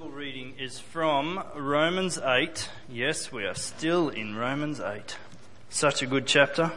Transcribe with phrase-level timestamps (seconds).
[0.00, 2.70] Bible reading is from Romans 8.
[2.88, 5.18] Yes, we are still in Romans 8.
[5.68, 6.72] Such a good chapter.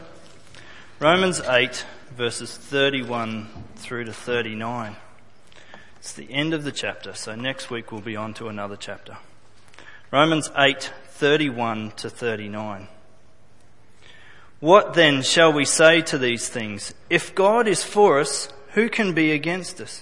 [0.99, 1.85] Romans 8,
[2.17, 4.97] verses 31 through to 39.
[5.99, 9.17] It's the end of the chapter, so next week we'll be on to another chapter.
[10.11, 12.89] Romans 8, 31 to 39.
[14.59, 16.93] What then shall we say to these things?
[17.09, 20.01] If God is for us, who can be against us?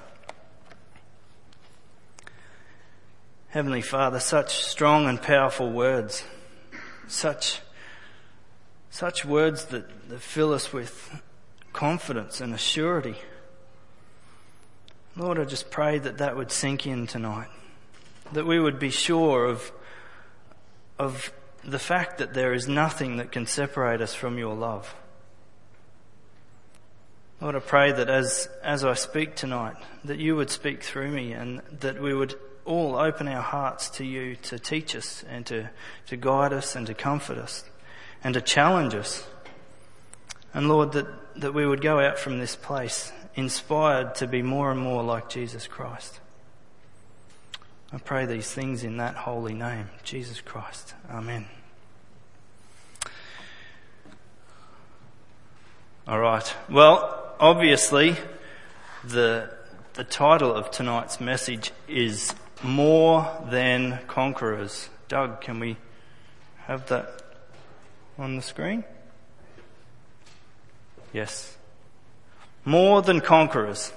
[3.51, 6.23] Heavenly Father, such strong and powerful words,
[7.09, 7.59] such,
[8.89, 11.21] such words that, that fill us with
[11.73, 13.17] confidence and assurity.
[15.17, 17.49] Lord, I just pray that that would sink in tonight,
[18.31, 19.69] that we would be sure of,
[20.97, 24.95] of the fact that there is nothing that can separate us from your love.
[27.41, 29.75] Lord, I pray that as, as I speak tonight,
[30.05, 32.35] that you would speak through me and that we would
[32.65, 35.69] all open our hearts to you to teach us and to,
[36.07, 37.63] to guide us and to comfort us
[38.23, 39.25] and to challenge us.
[40.53, 41.07] And Lord, that,
[41.39, 45.29] that we would go out from this place inspired to be more and more like
[45.29, 46.19] Jesus Christ.
[47.93, 50.93] I pray these things in that holy name, Jesus Christ.
[51.09, 51.47] Amen.
[56.07, 56.53] All right.
[56.69, 58.15] Well, obviously,
[59.03, 59.51] the
[59.93, 62.33] the title of tonight's message is
[62.63, 64.89] more than conquerors.
[65.07, 65.77] Doug, can we
[66.65, 67.21] have that
[68.17, 68.83] on the screen?
[71.13, 71.57] Yes.
[72.63, 73.91] More than conquerors.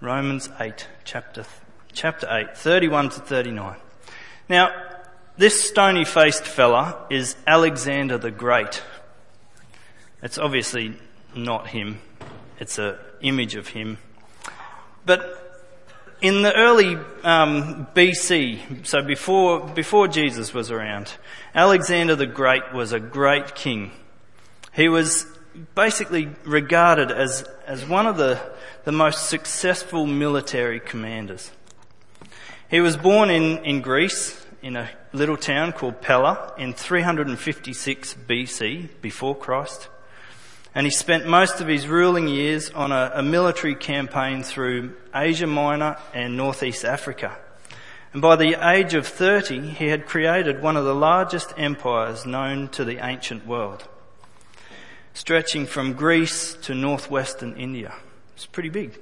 [0.00, 1.44] Romans 8, chapter,
[1.92, 3.76] chapter 8, 31 to 39.
[4.48, 4.72] Now,
[5.36, 8.82] this stony faced fella is Alexander the Great.
[10.22, 10.96] It's obviously
[11.34, 12.00] not him.
[12.58, 13.98] It's an image of him.
[15.04, 15.47] But
[16.20, 21.14] in the early um, BC, so before, before Jesus was around,
[21.54, 23.92] Alexander the Great was a great king.
[24.72, 25.26] He was
[25.74, 28.40] basically regarded as, as one of the,
[28.84, 31.50] the most successful military commanders.
[32.70, 38.88] He was born in, in Greece, in a little town called Pella, in 356 BC,
[39.00, 39.88] before Christ
[40.74, 45.46] and he spent most of his ruling years on a, a, military campaign through Asia
[45.46, 47.36] Minor and Northeast Africa.
[48.12, 52.68] And by the age of 30, he had created one of the largest empires known
[52.68, 53.86] to the ancient world,
[55.14, 57.94] stretching from Greece to northwestern India.
[58.34, 58.98] It's pretty big.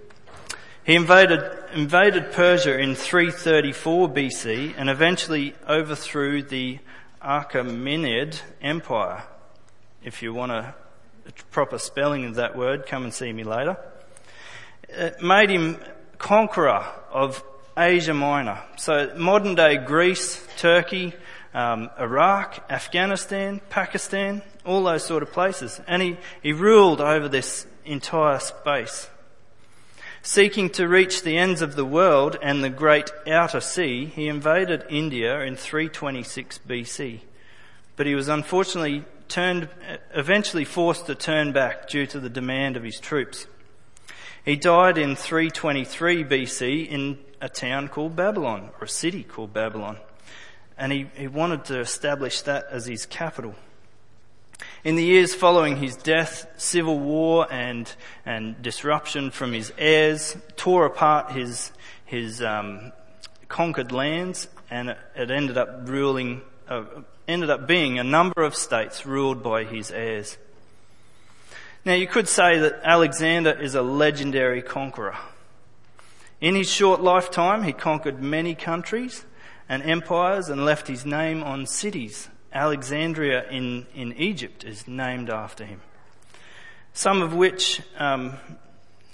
[0.85, 1.43] He invaded,
[1.75, 6.79] invaded Persia in 334 BC and eventually overthrew the
[7.21, 9.25] Achaemenid Empire.
[10.05, 10.75] If you want to
[11.51, 13.77] proper spelling of that word, come and see me later.
[14.89, 15.79] It made him
[16.19, 17.43] conqueror of
[17.77, 18.63] Asia Minor.
[18.77, 21.15] So modern day Greece, Turkey,
[21.53, 25.81] um, Iraq, Afghanistan, Pakistan, all those sort of places.
[25.87, 29.09] And he, he ruled over this entire space.
[30.23, 34.85] Seeking to reach the ends of the world and the great outer sea, he invaded
[34.91, 37.21] India in 326 BC.
[37.95, 39.69] But he was unfortunately turned,
[40.15, 43.47] eventually forced to turn back due to the demand of his troops.
[44.45, 49.99] He died in 323 BC in a town called Babylon, or a city called Babylon.
[50.79, 53.55] And he, he wanted to establish that as his capital.
[54.85, 57.93] In the years following his death, civil war and,
[58.25, 61.73] and disruption from his heirs tore apart his,
[62.05, 62.93] his um,
[63.49, 66.85] conquered lands and it, it ended up ruling, uh,
[67.27, 70.37] ended up being a number of states ruled by his heirs.
[71.85, 75.17] Now you could say that Alexander is a legendary conqueror.
[76.41, 79.25] In his short lifetime, he conquered many countries
[79.69, 85.65] and empires and left his name on cities Alexandria in, in Egypt is named after
[85.65, 85.81] him.
[86.95, 88.35] Some of which, um,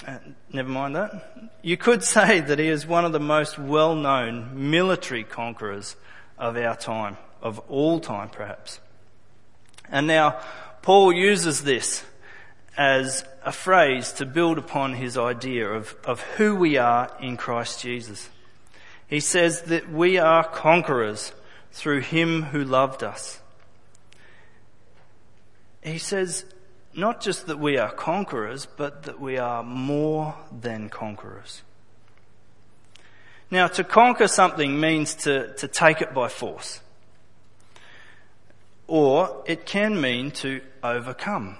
[0.06, 0.18] uh,
[0.52, 1.50] never mind that.
[1.60, 5.96] You could say that he is one of the most well known military conquerors
[6.38, 8.80] of our time, of all time perhaps.
[9.90, 10.40] And now,
[10.80, 12.04] Paul uses this
[12.76, 17.82] as a phrase to build upon his idea of, of who we are in Christ
[17.82, 18.30] Jesus.
[19.06, 21.32] He says that we are conquerors
[21.72, 23.40] through him who loved us.
[25.82, 26.44] He says
[26.94, 31.62] not just that we are conquerors, but that we are more than conquerors.
[33.50, 36.80] Now, to conquer something means to, to take it by force.
[38.86, 41.56] Or it can mean to overcome.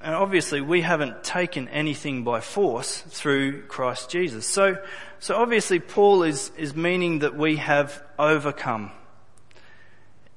[0.00, 4.46] And obviously we haven't taken anything by force through Christ Jesus.
[4.46, 4.76] So,
[5.18, 8.92] so obviously Paul is, is meaning that we have overcome.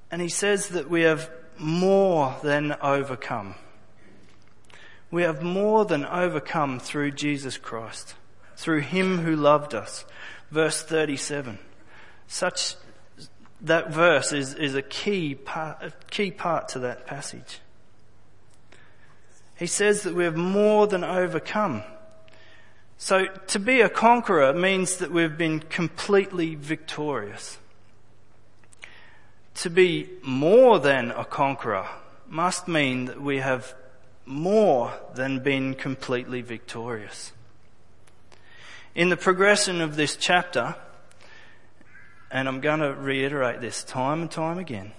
[0.09, 3.55] And he says that we have more than overcome.
[5.11, 8.15] We have more than overcome through Jesus Christ,
[8.55, 10.05] through him who loved us.
[10.49, 11.59] Verse 37.
[12.27, 12.75] Such,
[13.61, 17.59] that verse is, is a key part, a key part to that passage.
[19.57, 21.83] He says that we have more than overcome.
[22.97, 27.57] So to be a conqueror means that we've been completely victorious.
[29.55, 31.87] To be more than a conqueror
[32.27, 33.73] must mean that we have
[34.25, 37.31] more than been completely victorious.
[38.93, 40.75] In the progression of this chapter,
[42.31, 44.91] and I'm going to reiterate this time and time again,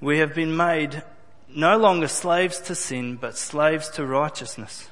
[0.00, 1.02] we have been made
[1.48, 4.88] no longer slaves to sin, but slaves to righteousness.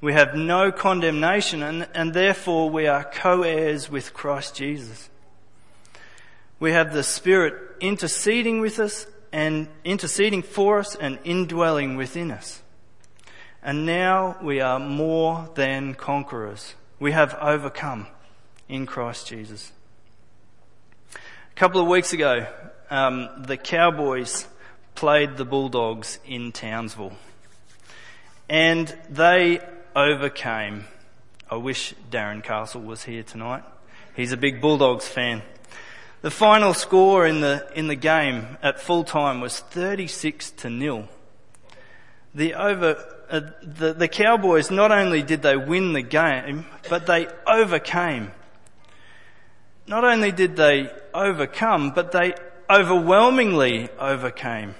[0.00, 5.08] We have no condemnation and, and therefore we are co-heirs with Christ Jesus.
[6.58, 12.62] We have the Spirit interceding with us and interceding for us and indwelling within us.
[13.62, 16.74] And now we are more than conquerors.
[16.98, 18.08] We have overcome
[18.68, 19.72] in Christ Jesus.
[21.52, 22.46] A couple of weeks ago,
[22.88, 24.48] um, the Cowboys
[24.94, 27.12] played the Bulldogs in Townsville.
[28.48, 29.60] And they
[29.94, 30.86] overcame.
[31.50, 33.64] I wish Darren Castle was here tonight.
[34.16, 35.42] He's a big Bulldogs fan.
[36.22, 41.06] The final score in the, in the game at full time was 36 to nil.
[42.34, 42.96] The over,
[43.28, 48.32] uh, the, the Cowboys not only did they win the game, but they overcame.
[49.86, 52.34] Not only did they overcome, but they
[52.70, 54.74] overwhelmingly overcame.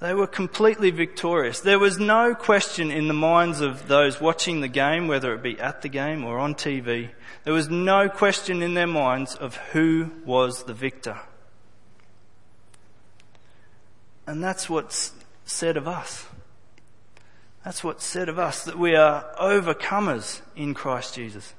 [0.00, 1.60] They were completely victorious.
[1.60, 5.58] There was no question in the minds of those watching the game, whether it be
[5.58, 7.10] at the game or on TV,
[7.44, 11.20] there was no question in their minds of who was the victor.
[14.26, 15.12] And that's what's
[15.44, 16.26] said of us.
[17.64, 21.54] That's what's said of us, that we are overcomers in Christ Jesus.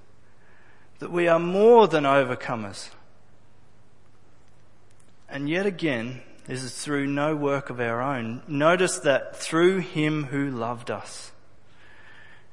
[0.99, 2.89] That we are more than overcomers.
[5.27, 8.43] And yet again, this is through no work of our own.
[8.47, 11.31] Notice that through him who loved us.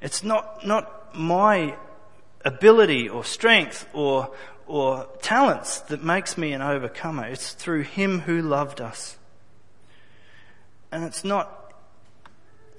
[0.01, 1.77] It's not, not my
[2.43, 4.33] ability or strength or,
[4.67, 7.27] or talents that makes me an overcomer.
[7.27, 9.17] It's through him who loved us.
[10.91, 11.73] And it's not,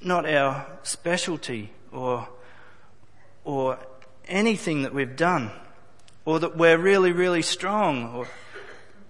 [0.02, 2.28] not our specialty or,
[3.44, 3.78] or
[4.28, 5.50] anything that we've done
[6.24, 8.28] or that we're really, really strong or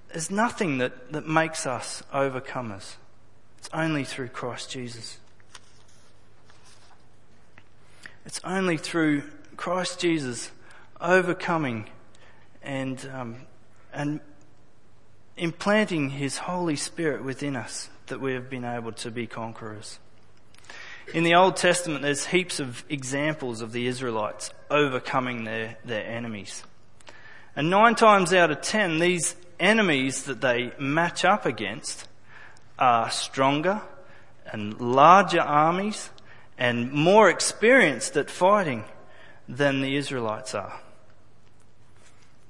[0.09, 2.95] there's nothing that, that makes us overcomers.
[3.59, 5.19] It's only through Christ Jesus.
[8.25, 9.23] It's only through
[9.57, 10.51] Christ Jesus
[11.01, 11.91] overcoming
[12.63, 13.37] and, um,
[13.93, 14.21] and
[15.37, 19.99] implanting His Holy Spirit within us that we have been able to be conquerors.
[21.13, 26.65] In the Old Testament, there's heaps of examples of the Israelites overcoming their, their enemies.
[27.55, 32.09] And nine times out of ten, these enemies that they match up against
[32.79, 33.83] are stronger
[34.47, 36.11] and larger armies
[36.59, 38.85] and more experienced at fighting
[39.49, 40.81] than the Israelites are.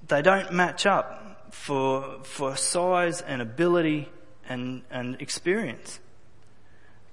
[0.06, 4.08] They don't match up for, for size and ability
[4.49, 6.00] and, and experience.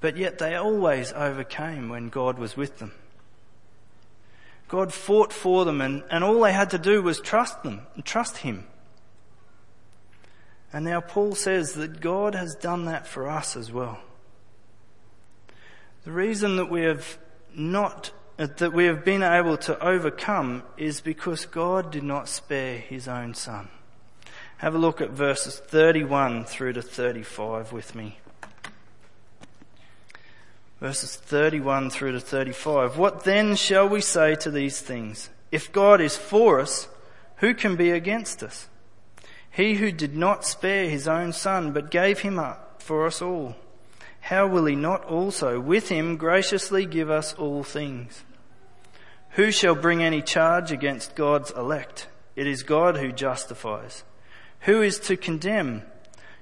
[0.02, 2.92] But yet they always overcame when God was with them.
[4.68, 8.04] God fought for them and, and all they had to do was trust them, and
[8.04, 8.66] trust Him.
[10.74, 14.00] And now Paul says that God has done that for us as well.
[16.04, 17.20] The reason that we have
[17.54, 23.08] not, that we have been able to overcome is because God did not spare His
[23.08, 23.68] own Son.
[24.60, 28.21] Have a look at verses 31 through to 35 with me.
[30.82, 32.98] Verses 31 through to 35.
[32.98, 35.30] What then shall we say to these things?
[35.52, 36.90] If God is for us,
[37.38, 38.68] who can be against us?
[39.52, 43.56] He who did not spare his own son, but gave him up for us all,
[44.22, 48.24] how will he not also with him graciously give us all things?
[49.32, 52.08] Who shall bring any charge against God's elect?
[52.36, 54.04] It is God who justifies.
[54.62, 55.84] Who is to condemn?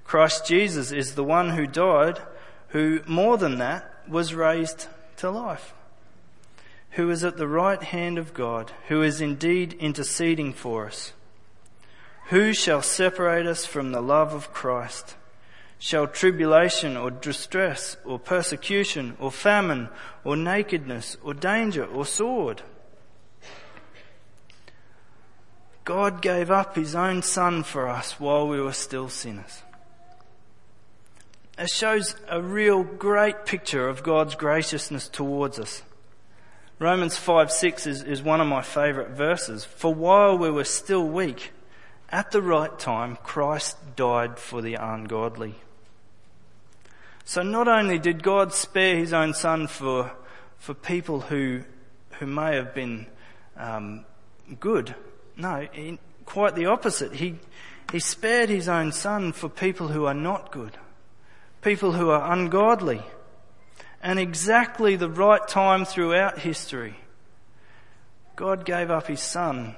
[0.05, 2.21] Christ Jesus is the one who died,
[2.69, 4.87] who more than that was raised
[5.17, 5.73] to life,
[6.91, 11.13] who is at the right hand of God, who is indeed interceding for us.
[12.29, 15.15] Who shall separate us from the love of Christ?
[15.79, 19.89] Shall tribulation or distress or persecution or famine
[20.23, 22.61] or nakedness or danger or sword?
[25.85, 29.63] God gave up his own son for us while we were still sinners.
[31.59, 35.83] It shows a real great picture of God's graciousness towards us.
[36.79, 39.65] Romans 5 6 is, is one of my favourite verses.
[39.65, 41.51] For while we were still weak,
[42.07, 45.55] at the right time, Christ died for the ungodly.
[47.25, 50.13] So not only did God spare his own son for,
[50.59, 51.63] for people who,
[52.19, 53.05] who may have been
[53.57, 54.05] um,
[54.61, 54.95] good,
[55.35, 55.67] no,
[56.25, 57.15] quite the opposite.
[57.15, 57.35] He,
[57.91, 60.77] he spared his own son for people who are not good,
[61.61, 63.01] people who are ungodly.
[64.01, 66.95] And exactly the right time throughout history,
[68.35, 69.75] God gave up his son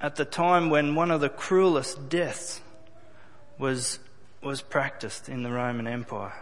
[0.00, 2.60] at the time when one of the cruelest deaths
[3.58, 4.00] was,
[4.42, 6.34] was practiced in the Roman Empire.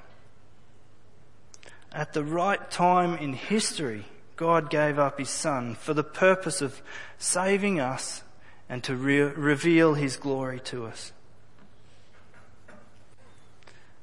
[1.93, 6.81] At the right time in history, God gave up his son for the purpose of
[7.19, 8.23] saving us
[8.69, 11.13] and to re- reveal his glory to us.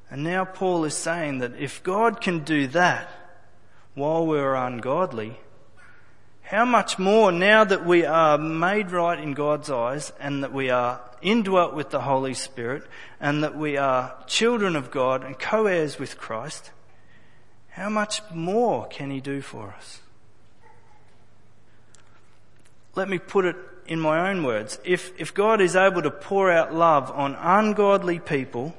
[0.09, 3.09] And now Paul is saying that if God can do that
[3.93, 5.39] while we're ungodly,
[6.43, 10.69] how much more now that we are made right in God's eyes and that we
[10.69, 12.83] are indwelt with the Holy Spirit
[13.19, 16.71] and that we are children of God and co-heirs with Christ,
[17.69, 20.01] how much more can He do for us?
[22.95, 24.79] let me put it in my own words.
[24.83, 28.75] If, if God is able to pour out love on ungodly people,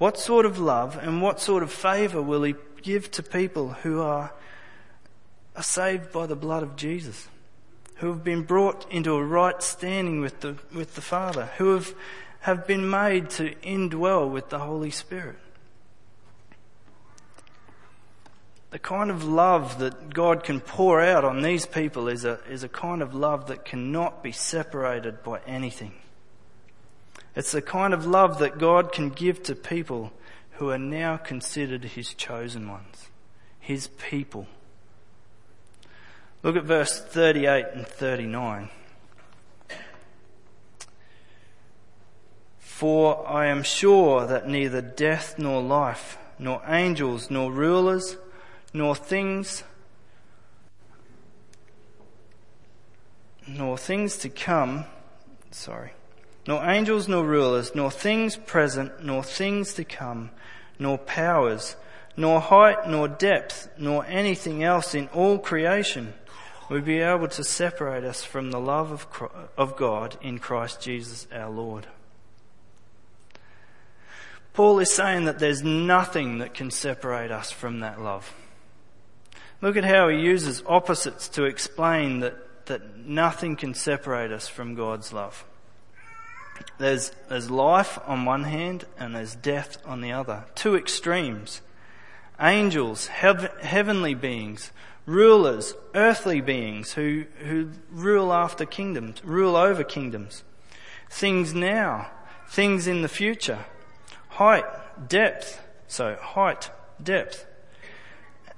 [0.00, 4.00] what sort of love and what sort of favour will He give to people who
[4.00, 4.32] are,
[5.54, 7.28] are saved by the blood of Jesus?
[7.96, 11.50] Who have been brought into a right standing with the, with the Father?
[11.58, 11.94] Who have,
[12.40, 15.36] have been made to indwell with the Holy Spirit?
[18.70, 22.62] the kind of love that God can pour out on these people is a, is
[22.62, 25.92] a kind of love that cannot be separated by anything.
[27.36, 30.12] It's the kind of love that God can give to people
[30.52, 33.08] who are now considered His chosen ones,
[33.58, 34.46] His people.
[36.42, 38.70] Look at verse 38 and 39.
[42.58, 48.16] For I am sure that neither death nor life, nor angels, nor rulers,
[48.72, 49.64] nor things
[53.46, 54.84] nor things to come
[55.50, 55.90] sorry
[56.46, 60.30] nor angels nor rulers nor things present nor things to come
[60.78, 61.76] nor powers
[62.16, 66.12] nor height nor depth nor anything else in all creation
[66.68, 69.06] will be able to separate us from the love of,
[69.58, 71.86] of God in Christ Jesus our Lord.
[74.52, 78.32] Paul is saying that there's nothing that can separate us from that love.
[79.60, 84.74] Look at how he uses opposites to explain that, that nothing can separate us from
[84.74, 85.44] God's love.
[86.78, 90.44] There's, there's life on one hand and there's death on the other.
[90.54, 91.60] Two extremes.
[92.40, 94.70] Angels, hev- heavenly beings,
[95.04, 100.42] rulers, earthly beings who, who rule after kingdoms, rule over kingdoms.
[101.10, 102.10] Things now,
[102.48, 103.66] things in the future.
[104.28, 104.64] Height,
[105.08, 105.60] depth.
[105.86, 106.70] So height,
[107.02, 107.46] depth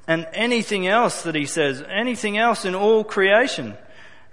[0.07, 3.77] and anything else that he says, anything else in all creation,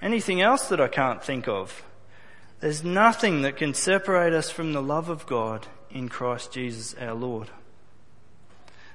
[0.01, 1.83] anything else that I can't think of.
[2.59, 7.13] There's nothing that can separate us from the love of God in Christ Jesus our
[7.13, 7.49] Lord.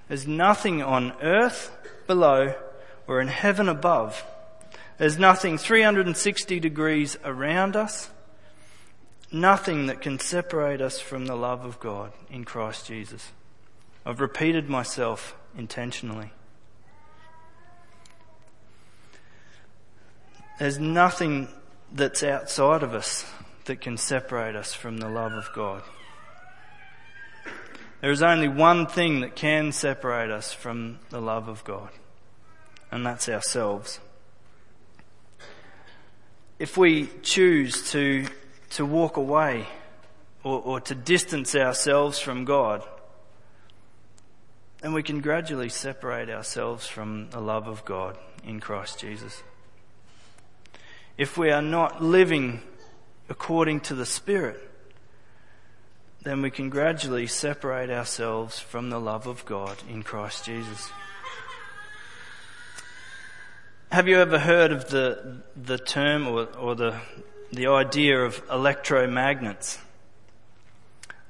[0.09, 1.71] There's nothing on earth
[2.07, 2.55] below
[3.07, 4.23] or in heaven above.
[4.99, 8.11] There's nothing 360 degrees around us.
[9.33, 13.33] Nothing that can separate us from the love of God in Christ Jesus.
[14.05, 16.31] I've repeated myself intentionally.
[20.59, 21.49] There's nothing
[21.91, 23.25] that's outside of us
[23.65, 25.83] that can separate us from the love of God.
[28.01, 31.89] There is only one thing that can separate us from the love of God,
[32.91, 33.99] and that's ourselves.
[36.59, 38.27] If we choose to,
[38.71, 39.67] to walk away
[40.43, 42.83] or, or to distance ourselves from God,
[44.83, 49.43] then we can gradually separate ourselves from the love of God in Christ Jesus.
[51.17, 52.61] If we are not living
[53.29, 54.61] according to the Spirit,
[56.23, 60.91] then we can gradually separate ourselves from the love of God in Christ Jesus.
[63.93, 66.99] Have you ever heard of the, the term or, or the,
[67.53, 69.79] the idea of electromagnets?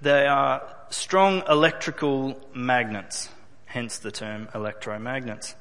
[0.00, 3.28] They are strong electrical magnets,
[3.66, 5.54] hence the term electromagnets.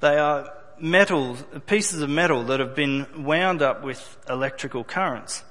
[0.00, 5.42] They are metal, pieces of metal that have been wound up with electrical currents.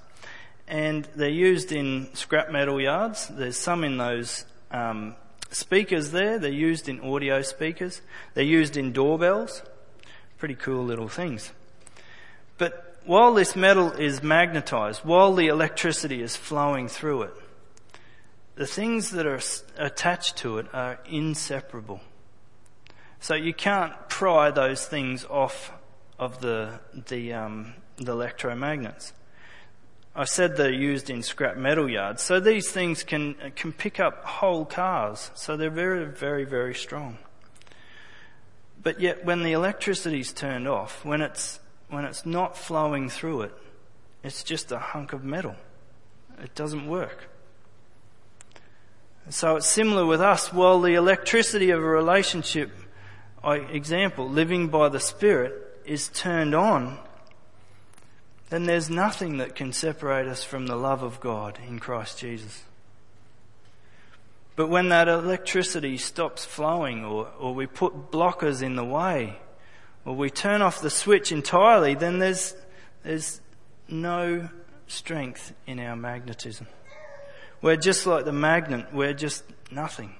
[0.67, 3.27] And they're used in scrap metal yards.
[3.27, 5.15] There's some in those um,
[5.49, 6.39] speakers there.
[6.39, 8.01] They're used in audio speakers.
[8.33, 9.63] They're used in doorbells.
[10.37, 11.51] Pretty cool little things.
[12.57, 17.33] But while this metal is magnetized, while the electricity is flowing through it,
[18.55, 19.39] the things that are
[19.77, 22.01] attached to it are inseparable.
[23.19, 25.71] So you can't pry those things off
[26.19, 29.11] of the, the, um, the electromagnets.
[30.17, 32.23] I said they're used in scrap metal yards.
[32.23, 35.29] So these things can, can pick up whole cars.
[35.35, 37.19] So they're very, very, very strong.
[38.81, 43.53] But yet when the electricity's turned off, when it's, when it's not flowing through it,
[44.23, 45.55] it's just a hunk of metal.
[46.41, 47.29] It doesn't work.
[49.29, 50.51] So it's similar with us.
[50.51, 52.71] While the electricity of a relationship
[53.43, 56.97] example, living by the Spirit, is turned on,
[58.49, 62.63] then there's nothing that can separate us from the love of God in Christ Jesus.
[64.55, 69.37] But when that electricity stops flowing, or, or we put blockers in the way,
[70.05, 72.55] or we turn off the switch entirely, then there's,
[73.03, 73.41] there's
[73.87, 74.49] no
[74.87, 76.65] strength in our magnetism.
[77.61, 80.15] We're just like the magnet, we're just nothing.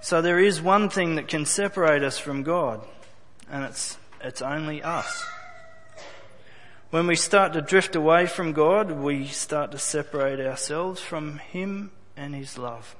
[0.00, 2.84] So there is one thing that can separate us from God,
[3.50, 5.24] and it's, it's only us.
[6.90, 11.92] When we start to drift away from God, we start to separate ourselves from Him
[12.16, 12.96] and His love.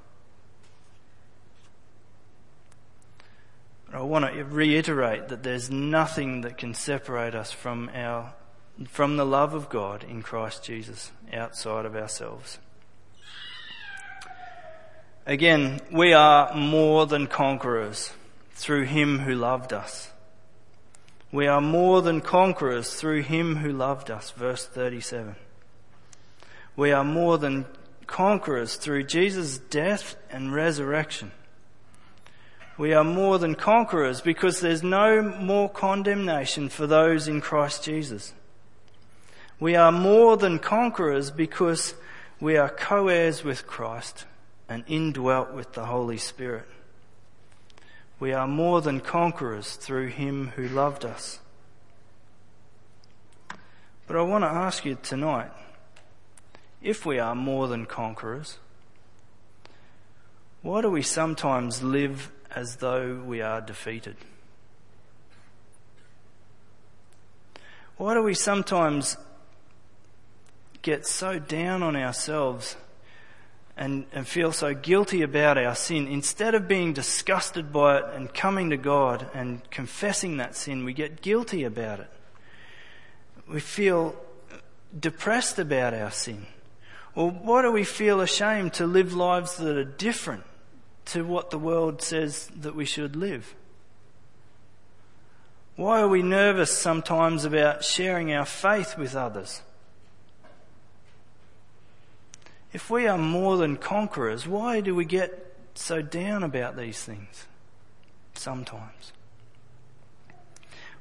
[3.92, 8.32] I want to reiterate that there's nothing that can separate us from our,
[8.88, 12.60] from the love of God in Christ Jesus outside of ourselves.
[15.26, 18.12] Again, we are more than conquerors
[18.52, 20.12] through him who loved us.
[21.32, 24.30] We are more than conquerors through him who loved us.
[24.32, 25.36] Verse 37.
[26.76, 27.66] We are more than
[28.06, 31.30] conquerors through Jesus' death and resurrection.
[32.76, 38.32] We are more than conquerors because there's no more condemnation for those in Christ Jesus.
[39.60, 41.94] We are more than conquerors because
[42.40, 44.24] we are co-heirs with Christ
[44.68, 46.66] and indwelt with the Holy Spirit.
[48.20, 51.40] We are more than conquerors through him who loved us.
[54.06, 55.50] But I want to ask you tonight,
[56.82, 58.58] if we are more than conquerors,
[60.60, 64.16] why do we sometimes live as though we are defeated?
[67.96, 69.16] Why do we sometimes
[70.82, 72.76] get so down on ourselves
[73.80, 78.32] and, and feel so guilty about our sin, instead of being disgusted by it and
[78.34, 82.10] coming to God and confessing that sin, we get guilty about it.
[83.48, 84.14] We feel
[84.96, 86.46] depressed about our sin.
[87.14, 90.44] Or why do we feel ashamed to live lives that are different
[91.06, 93.54] to what the world says that we should live?
[95.76, 99.62] Why are we nervous sometimes about sharing our faith with others?
[102.72, 107.46] If we are more than conquerors, why do we get so down about these things?
[108.34, 109.12] Sometimes.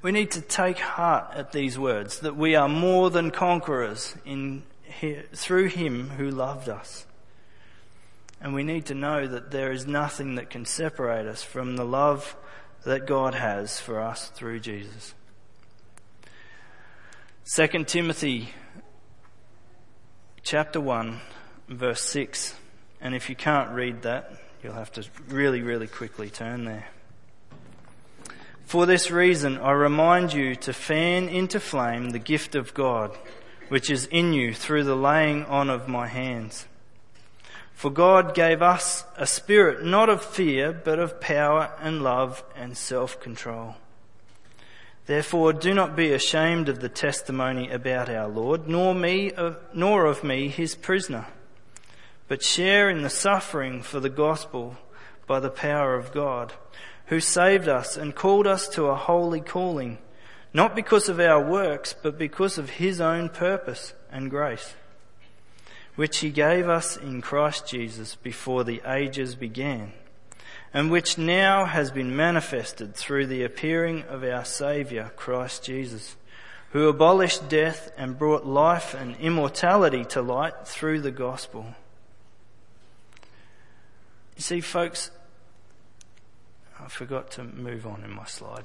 [0.01, 4.63] We need to take heart at these words that we are more than conquerors in,
[5.34, 7.05] through Him who loved us.
[8.41, 11.84] And we need to know that there is nothing that can separate us from the
[11.84, 12.36] love
[12.86, 15.13] that God has for us through Jesus.
[17.53, 18.53] 2 Timothy
[20.41, 21.19] chapter 1
[21.69, 22.55] verse 6.
[23.01, 26.88] And if you can't read that, you'll have to really, really quickly turn there.
[28.65, 33.17] For this reason, I remind you to fan into flame the gift of God,
[33.69, 36.65] which is in you through the laying on of my hands.
[37.73, 42.77] For God gave us a spirit not of fear, but of power and love and
[42.77, 43.75] self-control.
[45.05, 49.32] Therefore, do not be ashamed of the testimony about our Lord, nor me,
[49.73, 51.25] nor of me, his prisoner,
[52.29, 54.77] but share in the suffering for the gospel
[55.27, 56.53] by the power of God
[57.07, 59.97] who saved us and called us to a holy calling,
[60.53, 64.75] not because of our works, but because of his own purpose and grace,
[65.95, 69.91] which he gave us in Christ Jesus before the ages began,
[70.71, 76.15] and which now has been manifested through the appearing of our Saviour, Christ Jesus,
[76.73, 81.73] who abolished death and brought life and immortality to light through the gospel.
[84.39, 85.12] You see, folks,
[86.80, 88.63] I forgot to move on in my slide.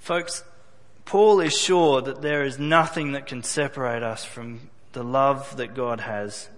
[0.00, 0.44] Folks,
[1.04, 5.74] Paul is sure that there is nothing that can separate us from the love that
[5.74, 6.48] God has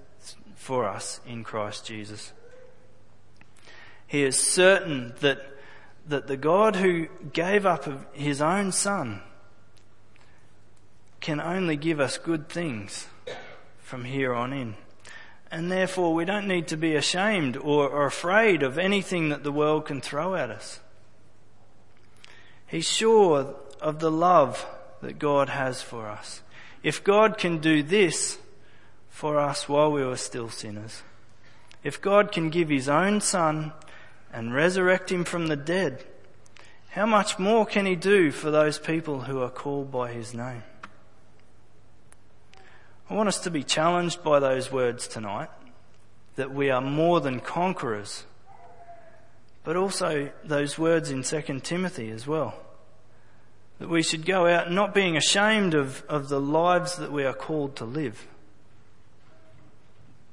[0.54, 2.32] for us in Christ Jesus.
[4.06, 5.44] He is certain that,
[6.06, 9.22] that the God who gave up his own son
[11.20, 13.08] can only give us good things
[13.80, 14.76] from here on in
[15.54, 19.52] and therefore we don't need to be ashamed or, or afraid of anything that the
[19.52, 20.80] world can throw at us.
[22.66, 24.66] He's sure of the love
[25.00, 26.42] that God has for us.
[26.82, 28.36] If God can do this
[29.08, 31.02] for us while we were still sinners,
[31.84, 33.72] if God can give His own Son
[34.32, 36.04] and resurrect Him from the dead,
[36.90, 40.64] how much more can He do for those people who are called by His name?
[43.08, 45.50] I want us to be challenged by those words tonight
[46.36, 48.24] that we are more than conquerors,
[49.62, 52.54] but also those words in 2 Timothy as well.
[53.78, 57.34] That we should go out not being ashamed of, of the lives that we are
[57.34, 58.26] called to live,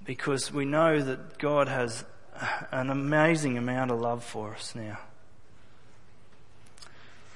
[0.05, 2.05] because we know that God has
[2.71, 4.97] an amazing amount of love for us now.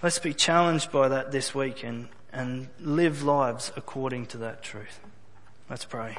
[0.02, 5.00] Let's be challenged by that this week and, and live lives according to that truth.
[5.68, 6.16] Let's pray.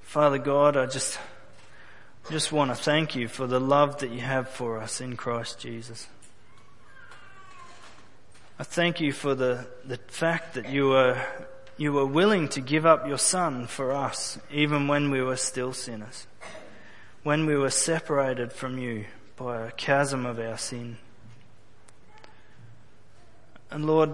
[0.00, 1.18] Father God, I just,
[2.30, 5.60] just want to thank you for the love that you have for us in Christ
[5.60, 6.06] Jesus.
[8.58, 11.22] I thank you for the, the fact that you were,
[11.76, 15.74] you were willing to give up your son for us, even when we were still
[15.74, 16.26] sinners,
[17.22, 19.04] when we were separated from you
[19.36, 20.96] by a chasm of our sin.
[23.72, 24.10] And Lord,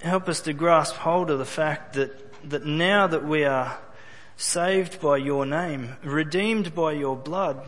[0.00, 3.78] help us to grasp hold of the fact that, that now that we are
[4.36, 7.60] saved by your name, redeemed by your blood,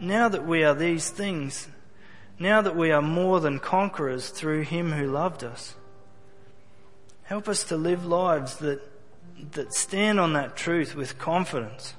[0.00, 1.68] now that we are these things,
[2.40, 5.76] now that we are more than conquerors through him who loved us,
[7.22, 8.80] help us to live lives that,
[9.52, 11.94] that stand on that truth with confidence.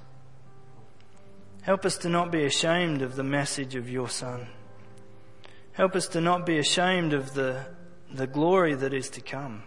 [1.61, 4.47] Help us to not be ashamed of the message of your Son.
[5.71, 7.65] Help us to not be ashamed of the
[8.13, 9.63] the glory that is to come.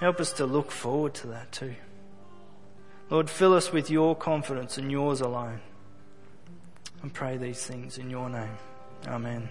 [0.00, 1.74] Help us to look forward to that too.
[3.10, 5.60] Lord, fill us with your confidence and yours alone.
[7.02, 8.58] And pray these things in your name.
[9.06, 9.48] Amen.